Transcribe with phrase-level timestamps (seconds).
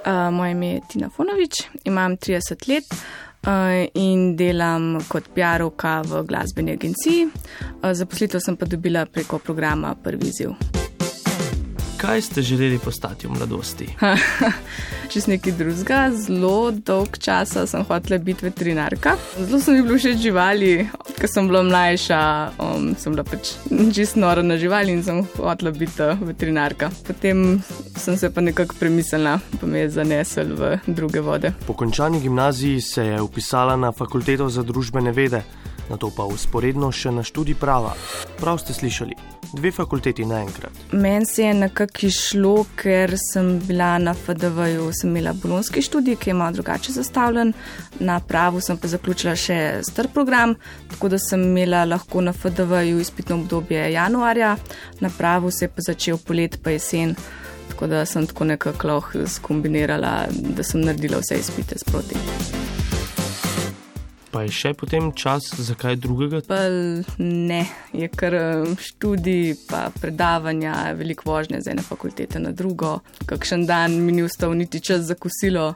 [0.00, 1.52] Uh, moje ime je Tina Fonovič,
[1.84, 2.84] imam 30 let
[3.46, 7.28] uh, in delam kot PR-ovka v glasbeni agenciji.
[7.28, 10.69] Uh, zaposlitev sem pa dobila preko programa Prvi ziv.
[12.00, 13.86] Kaj ste želeli postati v mladosti?
[15.12, 19.16] Čez nekaj drugega, zelo dolg čas sem hotela biti veterinarka.
[19.36, 22.20] Zelo sem bila všeč živali, ker sem bila mlajša,
[22.56, 23.52] um, sem bila pač
[23.92, 26.88] čist nora na živali in sem hotela biti uh, veterinarka.
[27.06, 27.60] Potem
[27.96, 31.52] sem se pa nekako premislila, pa me je zanesel v druge vode.
[31.66, 35.42] Po končani gimnaziji se je upisala na fakulteto za družbene vede,
[35.90, 37.94] na to pa usporedno še na študij prava.
[38.40, 39.16] Prav ste slišali,
[39.52, 40.72] dve fakulteti naenkrat.
[40.92, 46.30] Meni se je nekako išlo, ker sem bila na FDV-ju, sem imela bolonski študij, ki
[46.30, 47.52] je malo drugače zastavljen,
[47.98, 50.54] na pravu sem pa zaključila še star program,
[50.94, 54.56] tako da sem imela lahko na FDV-ju izpitno obdobje januarja,
[55.00, 57.16] na pravu se je pa začel polet pa jesen.
[57.70, 62.59] Tako da sem tako nekako lahko skombinirala, da sem naredila vse izpite sproti.
[64.40, 66.38] Pa je še potem čas za kaj drugega?
[66.48, 66.62] Pa
[67.20, 67.58] ne,
[67.92, 73.02] je kar um, študij, pa predavanja, veliko vožnje z ene fakultete na drugo.
[73.28, 75.74] Kakšen dan mi ni ustal niti čas za kosilo,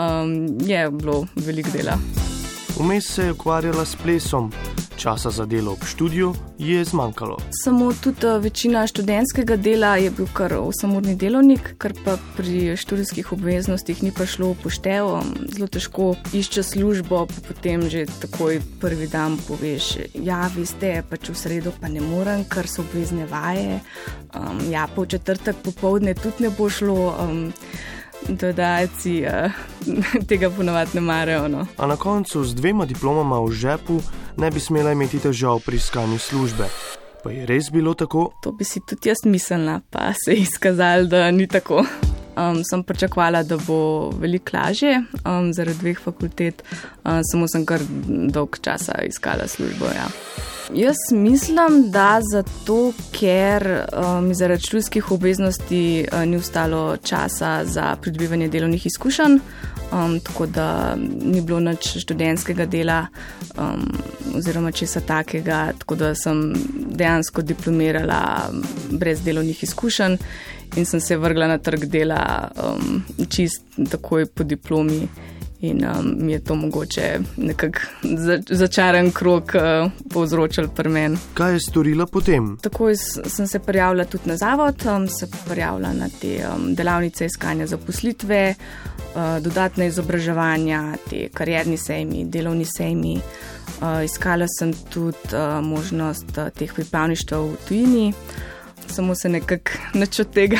[0.00, 0.34] um,
[0.64, 2.00] je bilo veliko dela.
[2.78, 4.52] Vmes se je ukvarjala s plesom,
[4.96, 7.36] časa za delo ob študiju je zmanjkalo.
[7.64, 13.32] Samo tudi uh, večina študentskega dela je bil kar osamodni delovnik, kar pa pri študijskih
[13.32, 15.06] obveznostih ni prišlo v poštev.
[15.06, 21.02] Um, zelo težko išče službo, pa potem že takoj prvi dan poveš, ja, vi ste,
[21.10, 23.80] pač v sredo pa ne morem, ker so obvezne vaje.
[24.34, 27.16] Um, ja, po četrtek popovdne tudi ne bo šlo.
[27.18, 27.52] Um,
[28.28, 29.52] Dodajci uh,
[30.28, 31.48] tega ponovadi ne marajo.
[31.48, 31.66] No.
[31.76, 34.00] A na koncu z dvema diplomama v žepu
[34.36, 36.68] ne bi smela imeti težav pri iskanju službe.
[37.24, 38.30] Pa je res bilo tako?
[38.42, 41.84] To bi si tudi jaz mislila, pa se je izkazalo, da ni tako.
[42.36, 46.62] Um, sem pričakovala, da bo veliko lažje um, zaradi dveh fakultet,
[47.04, 47.82] um, samo sem kar
[48.32, 49.90] dolg časa iskala službo.
[49.92, 50.06] Ja.
[50.74, 58.48] Jaz mislim, da zato, ker um, zaradi študijskih obveznosti uh, ni ostalo časa za pridobivanje
[58.48, 59.38] delovnih izkušenj,
[59.92, 63.06] um, tako da ni bilo nič študentskega dela
[63.58, 63.92] um,
[64.36, 68.50] oziroma česa takega, tako da sem dejansko diplomirala
[68.90, 70.16] brez delovnih izkušenj
[70.76, 75.08] in sem se vrgla na trg dela um, čist takoj po diplomi.
[75.60, 81.18] In um, mi je to mogoče nekako za, začaran krok uh, povzročal pri meni.
[81.34, 82.56] Kaj je storila potem?
[82.62, 87.66] Takoj sem se prijavila tudi na zavod, um, se prijavila na te um, delavnice iskanja
[87.66, 93.18] zaposlitve, uh, dodatne izobraževanja, te karjerni sejmi, delovni sejmi.
[93.80, 98.12] Uh, iskala sem tudi uh, možnost uh, teh pripravništev v tujini
[98.92, 100.58] samo se nekako nič od tega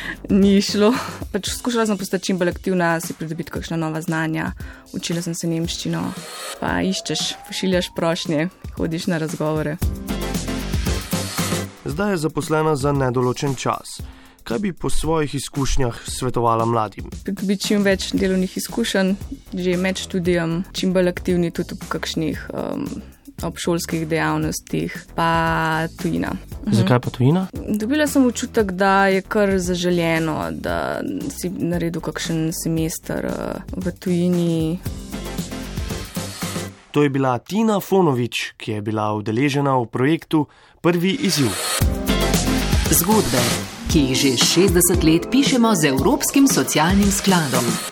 [0.42, 0.92] ni šlo.
[1.32, 4.52] Pač skušala sem postati čim bolj aktivna, si pridobiti kakšna nova znanja,
[4.92, 6.02] učila sem se nemščino,
[6.60, 9.76] pa iščeš, pošiljaš prošnje, hodiš na razgovore.
[11.84, 14.00] Zdaj je zaposlena za nedoločen čas.
[14.44, 17.10] Kaj bi po svojih izkušnjah svetovala mladim?
[17.24, 19.14] Pridobiti čim več delovnih izkušenj,
[19.54, 22.46] že med študijem, čim bolj aktivni tudi v kakšnih.
[22.50, 22.88] Um,
[23.44, 26.32] ob šolskih dejavnostih, pa tujina.
[26.66, 26.74] Mhm.
[26.74, 27.46] Zakaj pa tujina?
[27.68, 34.78] Dobila sem občutek, da je kar zaželjeno, da si naredil kakšen semester eh, v tujini.
[36.92, 40.46] To je bila Tina Fonovič, ki je bila udeležena v projektu
[40.80, 41.48] Prvi izziv.
[42.92, 43.40] Zgodbe,
[43.88, 47.91] ki jih že 60 let pišemo z Evropskim socialnim skladom.